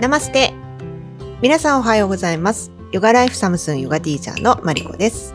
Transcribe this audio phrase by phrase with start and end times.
[0.00, 0.54] ナマステ。
[1.42, 2.70] 皆さんおはようございます。
[2.92, 5.34] ヨガライフサムスンヨガティーチャーのマリコです。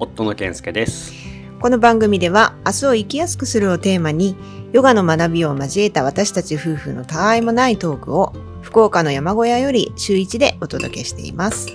[0.00, 1.12] 夫の健介です。
[1.60, 4.34] この番組では明日を生きやすくするをテーマに
[4.72, 11.68] ヨガの学びを交えた私たち夫婦のたわいもないトークを福岡の山小屋より週一でお届けしています。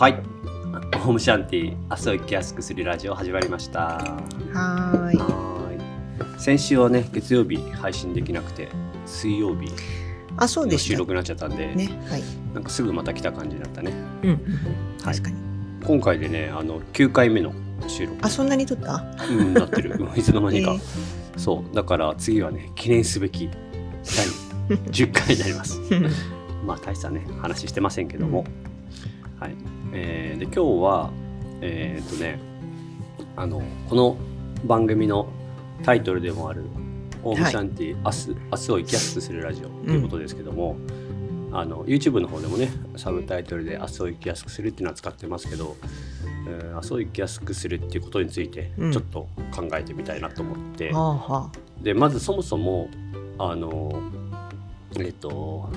[0.00, 0.20] はい。
[0.98, 4.04] ホームシャンティ明日を生きやすくするラジオ始まりました。
[4.52, 6.40] はい。
[6.40, 8.68] 先週はね月曜日配信できなくて
[9.06, 9.70] 水曜日
[10.38, 12.22] あそうでした収録になっちゃったんで、ねはい。
[12.54, 13.92] なんかすぐまた来た感じだったね。
[14.22, 14.40] うん、
[15.02, 15.36] 確かに、
[15.84, 17.52] 今回でねあの9回目の
[17.88, 18.16] 収録。
[18.22, 19.04] あそんなに撮った？
[19.30, 19.96] うんなってる。
[19.98, 21.74] う んいつの間にか、えそう。
[21.74, 23.48] だから次はね記念すべき
[24.68, 25.80] 第 10回になります。
[26.66, 28.44] まあ大したね話してませんけども、
[29.38, 29.54] はい。
[29.92, 31.10] えーで今日は
[31.60, 32.38] えーっとね
[33.36, 34.16] あのこの
[34.66, 35.28] 番組の
[35.82, 36.64] タイトルでもある
[37.26, 40.76] 「オームシャンティ、明日明日を生きやすくするラジオ」ということですけども、
[41.52, 45.76] あの YouTube の方でもねサブタイトルで「明日を生きやすくする」っていうのは使ってますけど、
[46.48, 48.92] えー明日を生きやすくするっていうことについてうん。
[48.92, 51.50] ちょっと考えてみたいなと思って、はあは
[51.82, 52.88] でまずそもそも
[53.38, 54.02] あの
[54.98, 55.68] えっ、と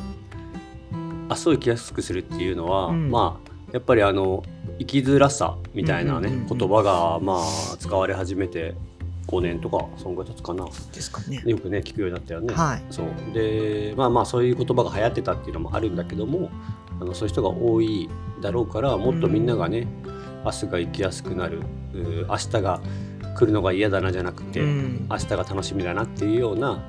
[1.30, 3.10] 明日を生きやすくするっていうのは、うん。
[3.10, 4.44] まあやっぱりあの
[4.80, 6.58] 生きづらさみたいなね、うんうんうんうん。
[6.58, 8.76] 言葉がまあ使われ始めて
[9.30, 10.64] 5年とかそんぐらい経つかな。
[10.64, 11.42] あですかね。
[11.46, 12.54] よくね聞くようになったよね。
[12.54, 12.84] はい。
[12.90, 13.34] そう。
[13.34, 16.50] でまあまあそういう言葉が流行ってたっていうのもあるんだけども
[17.00, 18.10] あのそういう人が多い
[18.42, 19.88] だろうからもっとみんながね、
[20.44, 21.62] 明日が生きやすくなる。
[21.94, 22.82] 明日が
[23.38, 25.08] 来るのが嫌だなじゃなくて、うん。
[25.10, 26.84] 明日が楽しみだなっていうような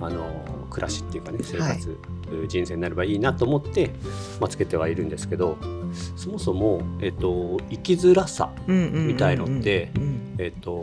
[0.00, 3.90] あの暮らしっていうかね生活、うー人生になればいいなと思って、
[4.40, 5.58] まあ、つけてはいるんですけど
[6.16, 9.06] そもそも、えっと生きづらさ、うんうんうんうん。
[9.08, 10.34] みたいのってうん。
[10.38, 10.82] えっと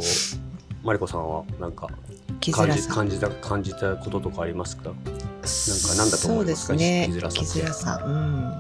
[0.83, 1.89] マリコさんはなんか
[2.51, 4.83] 感じ感じた感じたこととかありますか？
[4.85, 5.01] なんか
[5.95, 6.73] なんだとそうで思いますか？
[6.73, 7.09] すね。
[7.11, 8.53] づらさづらさうん。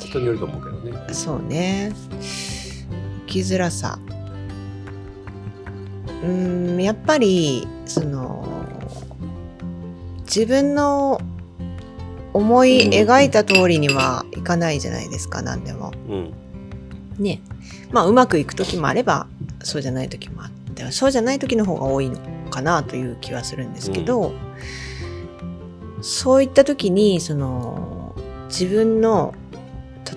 [0.00, 1.14] 人によると思うけどね。
[1.14, 1.92] そうね。
[2.20, 3.98] 生きづらさ
[6.06, 8.46] うーんやっぱりその
[10.22, 11.20] 自分の
[12.32, 15.92] 思い描いた通りにはいかないじゃないですか何でも。
[16.08, 16.32] うん。
[17.18, 17.40] ね。
[17.92, 19.28] まあうまくいく時もあれば
[19.62, 22.18] そうじゃない時もあってそうじゃない時の方が多いの
[22.50, 24.32] かなという気はするんですけど、
[26.00, 28.14] そういった時にその
[28.48, 29.34] 自分の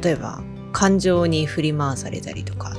[0.03, 0.41] 例えば
[0.73, 2.75] 感情に振り回されたりとか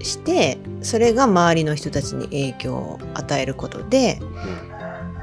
[0.00, 4.18] してそれが周りの人たちに影響を与えることで、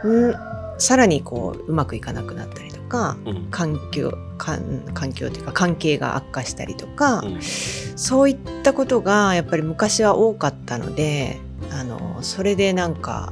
[0.03, 0.35] うん、
[0.78, 3.38] さらにこううまくいかなくなったりとかうん。
[3.38, 7.41] うん環境環環境というか関係が悪化したりとか、うん。
[7.41, 11.39] そういったことがやっぱり昔は多かったので
[11.77, 13.31] あのそれでなんか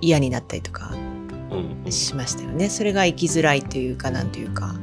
[0.00, 0.94] 嫌になったりとか
[1.50, 2.70] うんしましたよね。
[2.70, 4.74] それが生きづらいというかなんというか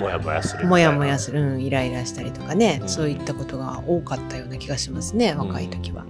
[0.00, 0.66] もやもやする。
[0.66, 6.04] もやもやする、うんイライラしたりとかね、うんそういったことが多かったような気がしますね若い時は。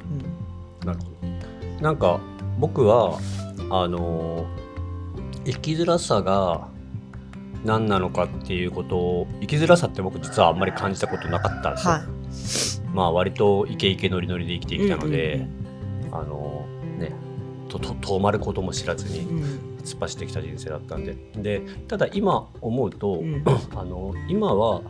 [0.84, 1.82] なるほど。
[1.82, 2.20] なんか
[2.58, 3.18] 僕は
[3.70, 4.46] あの
[5.44, 6.68] 生きづらさが
[7.64, 11.92] 何なのかっていうことを生きづらさって僕実はあんまり感じたことなかったんですよ。
[11.92, 11.98] は
[12.84, 15.57] いまあ割とイケイケノリノリで生きてきたので、うん
[16.12, 16.66] あの
[16.98, 17.12] ね
[17.68, 19.26] とと遠まることも知らずに
[19.82, 21.16] 突っ走ってきた人生だったんで。
[21.36, 23.44] でただ今思うと、うん。
[23.74, 24.82] あの今は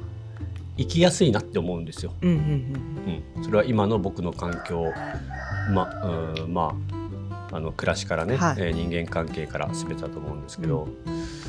[0.77, 2.13] 生きやすいなって思うんですよ。
[2.23, 3.33] うんうん。
[3.37, 4.93] うん、それは今の僕の環境
[5.73, 6.98] まうんまあ
[7.53, 8.57] あの暮らしからね、はい。
[8.59, 10.89] えー人間関係から全てだと思うんですけど、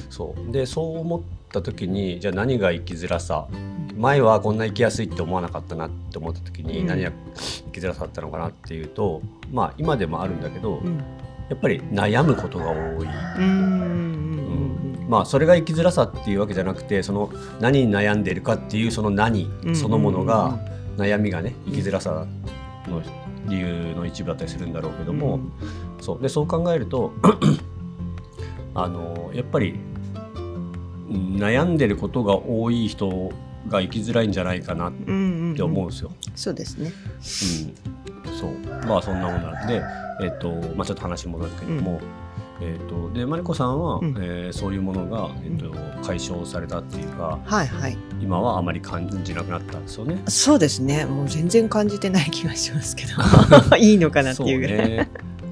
[0.10, 0.52] そう。
[0.52, 1.22] でそう思っ
[1.52, 3.48] た時にじゃあ何が生きづらさ
[3.96, 6.88] 前はこんな生きやすいって思わなかったなって思った時に、うん。
[6.88, 9.22] 何が生きづらさだったのかなっていうと
[9.52, 10.88] まあ今でもあるんだけど、うん。
[10.88, 11.04] うん
[11.50, 12.78] やっぱり悩むことが多い。
[12.78, 19.76] うんうんうんまあそれが生きづらさっていうわけじゃなくてその何に悩んでいるかっていうその何うん。
[19.76, 20.60] そのものが
[20.98, 22.28] 悩みがね生きづらさ
[22.88, 23.02] の
[23.50, 25.40] 理由の一部だったりするんだろうけども、
[26.00, 26.22] そう。
[26.22, 27.12] でそう考えると
[28.76, 29.75] あのやっぱり
[31.10, 33.31] うん悩んでることが多い人
[33.68, 35.90] が生きづらいんじゃないかなっうんうんうんて思うん。
[35.90, 36.12] ですよ。
[36.36, 36.92] そうですね。
[38.25, 38.88] うん、そう。
[38.88, 39.81] まあそんなもんなんで、
[40.22, 42.00] えっとまあ、ちょっと話戻るけども、
[42.62, 45.72] えっとでマリコさんは、うんえーそういうものが、えっと
[46.06, 47.98] 解消されたっていうかはいはい。
[48.22, 50.22] 今はあまり感じなくなったんですよね。
[50.28, 51.06] そうですね。
[51.06, 53.06] もう全然感じてない気がしますけ
[53.70, 55.10] ど、 いいのかなっていうぐらい。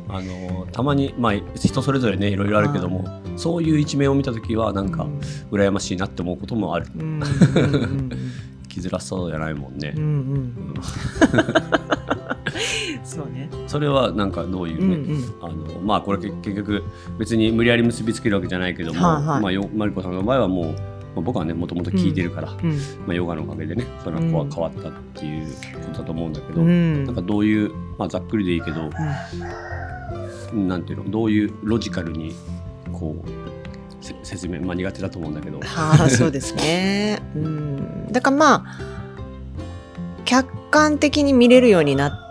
[0.10, 3.06] あのたまに、まあ、人それぞれねいろいろあるけども、
[3.36, 5.06] そういう一面を見た時はなんか
[5.52, 6.88] 羨ましいなって思うこともある。
[8.70, 10.74] 生きづらそうじゃないもんねうんうん
[13.04, 13.50] そうね。
[13.68, 15.46] それはなんかどういううんね、うん。
[15.46, 16.84] あのまあこれ結結局
[17.18, 19.42] 別に無理やり結びつけるわけじゃないけども、はいはい。
[19.42, 20.76] まあよマリコさんの場合はもう
[21.18, 22.78] まあ、僕はねもともと聞いてるから、うん。
[23.08, 27.06] まあ、ヨガのおかげでねそれはこううん変わったっていうことだと思うんだけど、うん。
[27.06, 28.90] なんかどういう、まあ、ざっくりでいいけど、
[30.54, 32.36] なんていうのどういうロジカルに
[32.94, 33.30] こう
[34.02, 37.20] せ説明、まあ、苦手だと思うんだけど、はあそうですね。
[37.36, 38.80] うん、だからまあ
[40.26, 42.27] 客観的に見れるようにな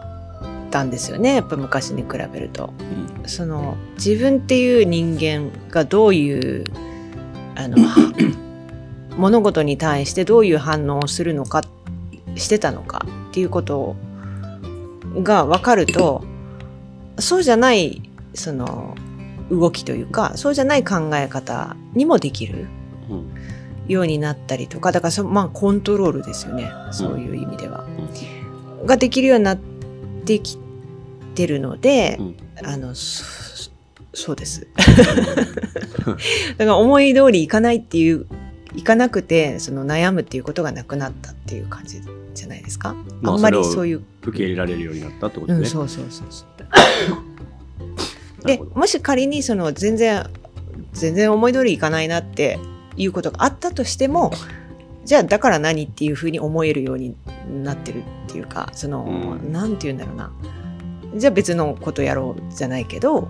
[0.67, 2.73] ったんですよねやっぱ昔に比べると。
[2.79, 6.65] うんその自分っていう人間がどういう
[7.57, 7.77] あの
[9.19, 11.63] 物事に対してどういう反応をするのか
[12.37, 13.97] してたのかっていうこと
[15.23, 16.23] が分かると
[17.19, 18.03] そうじゃない
[18.35, 18.95] その
[19.51, 22.69] 動きというかそうじゃない考え方にもできる
[23.11, 23.35] うん
[23.89, 27.87] ようになったりとかだからそまあコントロールですよねそういう意味では。
[28.85, 29.76] ができるようになって
[30.41, 30.59] き
[31.35, 33.71] てるので、うんあのそ
[34.15, 34.67] そうです。
[36.57, 38.27] だから思い通りいかないっていう
[38.75, 42.01] いかなくてその悩むっていうことがなくなったっていう感じ
[42.35, 42.95] じゃないですか？
[43.21, 45.59] まああんまりそういう、受け入れられるようになったってことね。
[45.59, 46.47] うん、そうそうそうそう。
[48.47, 50.27] でもし仮にその全然
[50.93, 52.59] 全然思い通りいかないなって
[52.97, 54.33] いうことがあったとしても
[55.07, 57.15] じゃあだから何っていうふうに思えるように
[57.63, 59.53] なってるっていうかその、うん。
[59.53, 60.33] なんて言うんだろうな。
[61.15, 63.29] じゃあ別のことやろうじゃないけど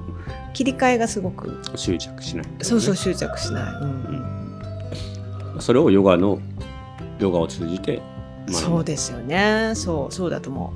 [0.55, 3.73] 切り替えがすごく執着しない、そうそう執着しない、
[5.55, 5.61] うん。
[5.61, 6.41] それをヨガの
[7.19, 8.01] ヨガを通じて
[8.49, 9.73] そうですよね。
[9.75, 10.73] そうそうだと思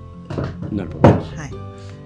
[0.70, 1.08] なるほど。
[1.08, 1.22] うはい。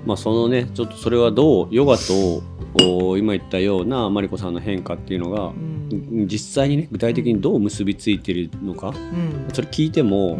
[0.06, 2.42] まあそのねちょっとそれはどうヨガと
[2.74, 6.26] お今言ったようなマリコさんの変化っていうのがう、ん。
[6.28, 9.48] 実際にね具体的にどう結びついているのかうん。
[9.52, 10.38] それ聞いても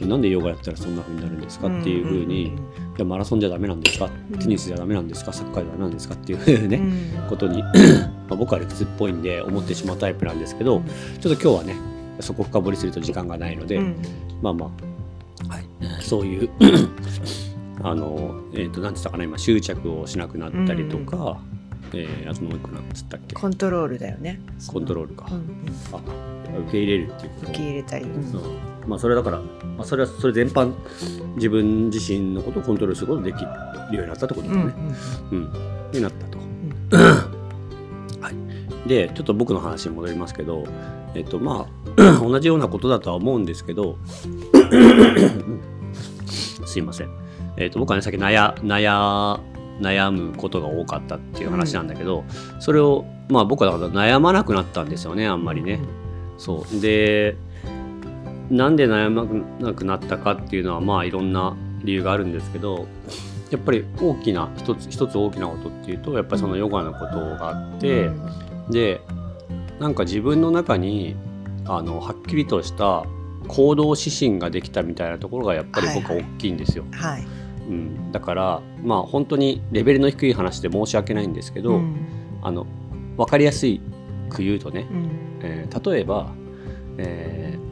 [0.00, 0.08] う、ん。
[0.08, 2.52] なんでヨガやったらそんな風になるんですかっていう風に、い
[2.98, 4.10] やマラソンじゃダメなんですか？
[4.32, 4.38] うん。
[4.38, 5.32] テニスじゃダメなんですか？
[5.32, 6.14] サッカーじゃダメなんですか？
[6.14, 7.28] っていうね、うん。
[7.28, 7.62] ことに
[8.28, 10.82] まあ僕は理屈っぽいんで思ってしまうタイプなんですけど、
[11.20, 11.76] ちょっと今日はね
[12.20, 13.96] そこ深掘りすると時間がないので、うん。
[14.42, 14.70] まあま
[15.48, 15.64] あ、はい、
[16.02, 16.50] そういう
[17.84, 21.40] あのえっ、と何て言ったかな今執着をしなくなったりとか、
[21.92, 23.34] えーあともう一個なんつったっけ？
[23.34, 24.40] コントロールだよね。
[24.66, 25.44] コントロールか、うんうん。
[25.92, 27.48] あ受け入れるっていうこと？
[27.48, 28.12] 受け入れたり、うん。
[28.14, 28.22] うん
[28.86, 29.44] まあそれだから、ま
[29.82, 30.72] あ、それはそれ全般
[31.36, 33.46] 自分自身のことをコントロールすることができる
[33.96, 34.74] ようになったってことだね。
[35.30, 35.52] うん
[35.92, 36.38] になったと。
[38.20, 38.30] は
[38.84, 40.64] い、でちょっと僕の話に戻りますけど、
[41.14, 43.98] えっとまあ 同じようなことだとは思うんですけど
[46.66, 47.10] すいません、
[47.56, 49.40] えっと僕はねさっき悩悩
[49.80, 52.24] 悩むことが多かったっていう話なんだけど、
[52.60, 55.80] それをまあ僕はだから悩まなくなったんですよねあんまりね。
[56.38, 56.80] そう。
[56.80, 57.36] で
[58.50, 59.24] なんで悩ま
[59.66, 62.86] なくなったかっていうのはまあいろんな理由があるんですけど
[63.50, 68.10] やっぱり大きな一つ一つ大きなことっていうとやっぱりそのヨガのことがあって、
[68.70, 69.00] で
[69.80, 71.16] なんか自分の中に
[71.64, 73.04] あのはっきりとした
[73.48, 76.84] 行動指針ができたみたいなところがやっぱり僕は大きいんですよ。
[76.92, 77.24] はい。
[77.68, 81.96] うん、だからまあ本当にレベルの低い話で申し訳ないんですけど、うん。
[82.42, 82.66] あの
[83.16, 83.80] 分かりやすい
[84.28, 85.10] く言うとね、うん。
[85.42, 86.32] えー例えば、
[86.98, 87.62] えー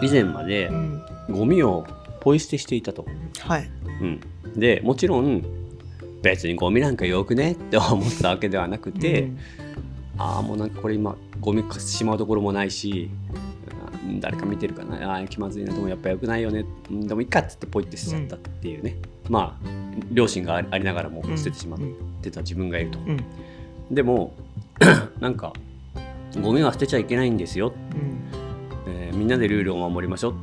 [0.00, 1.02] 以前までうん。
[1.30, 1.84] ゴミを
[2.20, 3.04] ポイ捨てしていたと。
[3.40, 3.70] はい。
[4.00, 4.20] うん、
[4.54, 5.42] でもちろん
[6.22, 9.30] 別にゴミなんかよくねって思ったわけではなくて、
[10.16, 13.47] ああもうなんかこれ今ゴミしまうところもないしうん
[14.20, 15.16] 誰か見てるかな。
[15.16, 15.72] あー気まずいな。
[15.72, 16.64] でもやっぱよくないよね。
[16.90, 18.96] うんでもいいかっつってポイって捨てちゃったっていうね、
[19.28, 19.68] まあ
[20.10, 21.80] 両親がありながらも捨ててしまっ
[22.22, 22.98] てた自分がいると。
[22.98, 23.18] うん。
[23.90, 24.34] でも
[25.20, 25.52] なんか
[26.40, 28.92] ゴミは捨てちゃいけないんですよ、うん。
[28.92, 30.34] えーみんなでルールを守りましょう。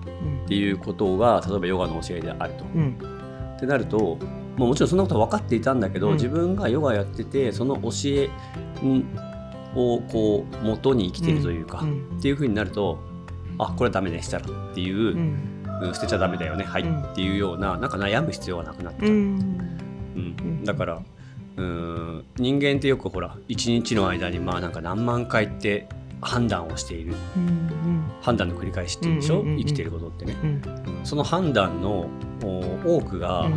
[0.46, 2.66] っていうことが例えばヨガの教えであると。
[2.76, 2.98] うん。
[3.56, 4.18] ってなると、
[4.58, 6.14] まあ、もちろんそんなことは分かっていたんだけど、うん。
[6.16, 8.30] 自分がヨガやっててその教え
[8.86, 9.06] ん
[9.76, 12.18] をこう元に生きてるというか、うん。
[12.20, 13.00] っていうふうになると
[13.58, 15.18] あこれはダメでしたらっていう、うん。
[15.18, 17.04] うん捨てちゃダメだよねはい、うん。
[17.04, 19.36] っていうようななんか悩む必要がなくなった、ううん。
[19.38, 20.64] ん。
[20.64, 21.02] だから
[21.58, 25.90] うーん人間ってよくほら一日の間にまあなんか何万回って
[26.22, 27.14] 判断をしている。
[27.36, 27.70] うん
[28.22, 29.60] 判断の繰り返しっていうんでしょ、うんうんうんうん。
[29.60, 30.36] 生きていることってね。
[30.44, 30.62] うん。
[31.04, 32.10] その判断の
[32.44, 33.50] お多くが、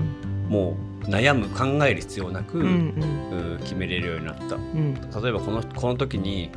[0.48, 2.66] もう悩む考える必要なく、うん。
[2.66, 4.56] うん決めれるようになった。
[4.56, 4.94] うん。
[4.94, 5.00] 例
[5.30, 6.50] えばこのこの時に、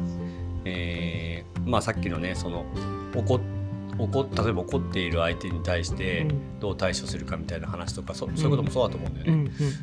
[0.65, 2.65] えーまあ、さっきのねその
[3.15, 3.39] 怒っ
[3.97, 6.25] 怒っ例えば怒っている相手に対して
[6.59, 9.33] どう対処するかみたいな話とかそそういうこともそうだと思うんだよね。
[9.33, 9.35] う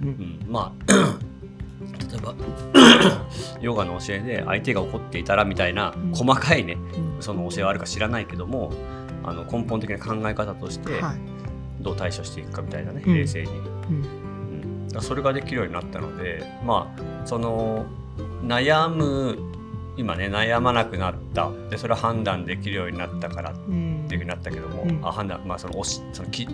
[0.07, 0.53] んうんうん。
[0.53, 0.93] まあ
[2.11, 2.35] 例えば
[3.61, 6.11] ヨガの教えで相手が怒っていたらみたいなうん。
[6.15, 7.23] 細かいねうん。
[7.23, 8.73] その教えはあるか知らないけども
[9.25, 11.17] あの根本的な考え方としてはい。
[11.83, 13.15] どう対処していくかみたいなねうん。
[13.15, 13.51] 冷静に。
[13.51, 15.01] うん。
[15.01, 17.87] それができるようになったのでまあその
[18.43, 19.39] 悩む
[19.99, 21.51] 今ね悩まなくなった。
[21.69, 25.01] でそれは判断できるようになったからってうんいうふうになったけども、うん。
[25.05, 26.51] あ判断まあそのおしそのき、う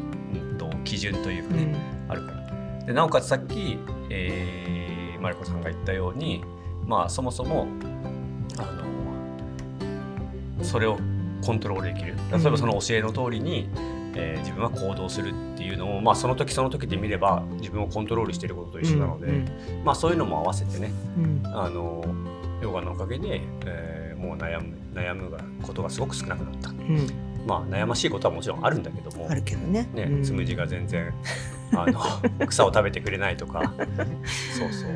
[0.54, 2.10] んと基準というかね、うん。
[2.10, 2.84] あるから。
[2.86, 3.78] でなおかつさっき、
[4.10, 6.44] えーマリコさんが言ったように
[6.86, 7.66] まあそもそも
[8.58, 8.62] あ
[10.58, 10.98] のそれを
[11.42, 12.14] コントロールできる。
[12.32, 13.68] 例えばその教えの通りに、
[14.14, 19.48] えー自分は行動するっていうのを、まあ、その時その時で見れば自分をコントロールしていることと一緒なので、うん。
[19.84, 21.42] まあ、そういうのも合わせてねうん。
[21.44, 22.04] あの
[22.62, 26.70] ヨガのおかげで、えーもう悩む悩むことがすごく少なくなった。
[26.70, 27.06] うん。
[27.46, 29.88] まあ悩ましいことはもちろんあるんだけどもあるけどね。
[29.92, 30.24] ねうん。
[30.24, 31.12] つむじが全然
[31.72, 32.00] あの
[32.46, 33.60] 草を食べてくれないとか。
[34.56, 34.90] そうそう、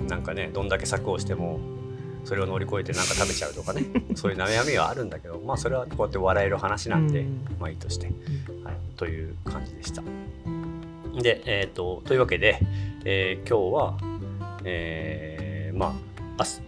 [0.00, 1.58] うん、なんかねどんだけ策をしても
[2.24, 3.82] それを乗り越えてなんか食べちゃうとかね。
[4.14, 7.40] そういう悩みはあるんだけどまあそれはこうやって笑える話なんで、うん。
[7.58, 8.06] まあいいとして、
[8.62, 10.02] はい、という感じでした。
[11.20, 12.60] で、えー、とというわけで、
[13.04, 13.98] えー今日は、
[14.64, 16.60] えーまあ明日、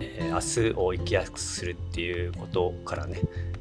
[0.00, 3.20] えー明日を生きやすくするっていうことからね、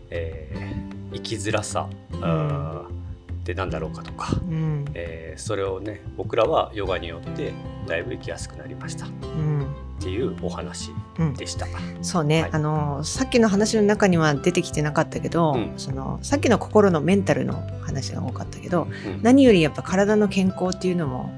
[0.10, 1.90] えー生きづらさ、
[2.22, 4.86] あーって何だろうかとか、うん。
[4.94, 7.54] えーそれをね僕らはヨガによって
[7.88, 9.06] だいぶ生きやすくなりました。
[9.06, 9.68] っうん。
[10.00, 11.34] ていうお話うん。
[11.34, 11.68] でした。
[12.02, 12.52] そうね、はい。
[12.54, 15.74] あのさっきの話の中には出てきてなかったけど、うん。
[15.78, 19.20] そのさっきの心のメンタルの話が多かったけどうん。
[19.22, 21.30] 何よりやっぱ体の健康っていうのも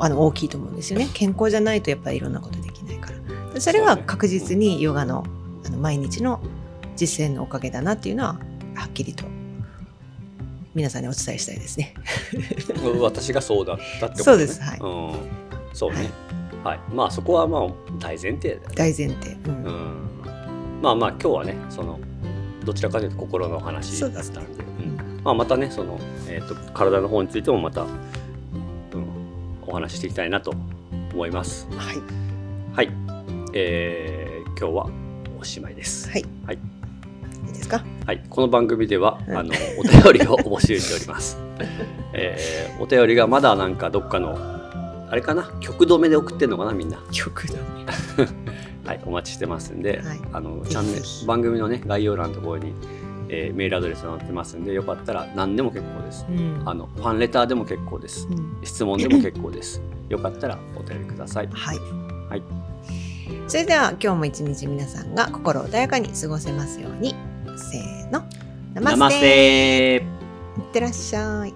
[0.00, 5.24] あの大きいと思うんですよね健康じゃないとやっぱりいろんなことできないからでそれは確実にヨガの
[5.64, 6.40] あの毎日の
[6.96, 8.40] 実践のおかげだなっていうのは
[8.74, 9.24] はっきりと
[10.74, 11.94] 皆さんにお伝えしたいですね。
[13.00, 14.22] 私がそうだったってことね。
[14.22, 15.14] そうですはいうん、
[15.74, 16.10] そうね。
[16.62, 16.80] はい。
[16.94, 17.62] まあそこはまあ
[17.98, 18.66] 大前提だよね。
[18.76, 20.10] 大前提、うんうん。
[20.80, 21.98] まあまあ今日はねその
[22.64, 24.44] どちらかというと心の話だったんで、ね
[24.78, 27.88] うんまあまたねそのえっ、と体の方についてもまた、うん、
[29.70, 30.52] お話ししていきたいなと
[31.12, 31.66] 思います。
[31.76, 31.96] はい
[32.74, 32.90] はい。
[33.52, 34.90] えー、今日は
[35.40, 36.08] おしまいです。
[36.10, 36.58] はいはい。
[37.46, 37.84] いいですか？
[38.06, 41.38] はい、この番組では、はいあのお便りを募集しております。
[42.12, 45.50] えーお便りがまだなんかどっかのあれかな？
[45.60, 46.98] 曲止めで送ってんのかなみんな？
[47.12, 47.60] 曲だね
[48.86, 52.72] はい、お待ちしてますんで、はいあのチャンネル番組のね概要欄のところに、
[53.32, 56.26] えーメールアドレスが載ってますんでよかったら何でも結構です。
[56.28, 58.26] うんあのファンレターでも結構です。
[58.28, 59.80] うん質問でも結構です。
[60.10, 61.48] よかったらお便りください。
[61.52, 61.78] はい。
[62.28, 62.42] はい。
[63.46, 67.14] それでは今日も一日皆さんが心穏やかに過ごせますように。
[67.56, 68.22] せーの。
[68.74, 70.02] ナマステいっ
[70.72, 71.54] てらっしゃい。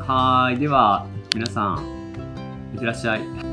[0.00, 1.84] はい、では皆さん
[2.74, 3.47] いってらっしゃい。